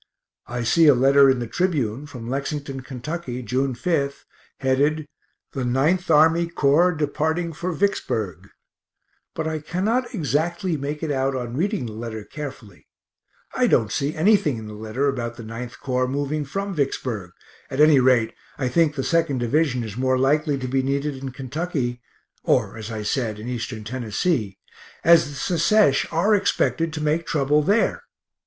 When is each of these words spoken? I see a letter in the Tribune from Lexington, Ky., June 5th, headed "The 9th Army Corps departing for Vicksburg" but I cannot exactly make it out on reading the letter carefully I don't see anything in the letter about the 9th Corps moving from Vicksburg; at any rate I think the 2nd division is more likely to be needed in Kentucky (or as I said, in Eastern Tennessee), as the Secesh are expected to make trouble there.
I 0.47 0.63
see 0.63 0.87
a 0.87 0.95
letter 0.95 1.29
in 1.29 1.37
the 1.37 1.45
Tribune 1.45 2.07
from 2.07 2.27
Lexington, 2.27 2.81
Ky., 2.81 3.43
June 3.43 3.75
5th, 3.75 4.23
headed 4.57 5.05
"The 5.51 5.61
9th 5.61 6.09
Army 6.09 6.47
Corps 6.47 6.91
departing 6.91 7.53
for 7.53 7.71
Vicksburg" 7.71 8.49
but 9.35 9.47
I 9.47 9.59
cannot 9.59 10.11
exactly 10.15 10.75
make 10.75 11.03
it 11.03 11.11
out 11.11 11.35
on 11.35 11.55
reading 11.55 11.85
the 11.85 11.91
letter 11.91 12.23
carefully 12.23 12.87
I 13.53 13.67
don't 13.67 13.91
see 13.91 14.15
anything 14.15 14.57
in 14.57 14.65
the 14.65 14.73
letter 14.73 15.07
about 15.07 15.35
the 15.37 15.43
9th 15.43 15.77
Corps 15.81 16.07
moving 16.07 16.45
from 16.45 16.73
Vicksburg; 16.73 17.33
at 17.69 17.79
any 17.79 17.99
rate 17.99 18.33
I 18.57 18.69
think 18.69 18.95
the 18.95 19.03
2nd 19.03 19.37
division 19.37 19.83
is 19.83 19.97
more 19.97 20.17
likely 20.17 20.57
to 20.57 20.67
be 20.67 20.81
needed 20.81 21.17
in 21.17 21.29
Kentucky 21.31 22.01
(or 22.41 22.75
as 22.75 22.89
I 22.89 23.03
said, 23.03 23.37
in 23.37 23.47
Eastern 23.47 23.83
Tennessee), 23.83 24.57
as 25.03 25.27
the 25.29 25.35
Secesh 25.35 26.11
are 26.11 26.33
expected 26.33 26.91
to 26.93 27.01
make 27.01 27.27
trouble 27.27 27.61
there. 27.61 28.01